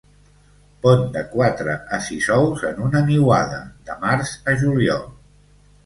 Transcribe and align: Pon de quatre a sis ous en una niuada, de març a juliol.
Pon 0.85 1.03
de 1.17 1.23
quatre 1.33 1.75
a 1.97 2.01
sis 2.07 2.31
ous 2.39 2.65
en 2.73 2.83
una 2.89 3.05
niuada, 3.13 3.63
de 3.91 4.03
març 4.07 4.37
a 4.55 4.61
juliol. 4.65 5.11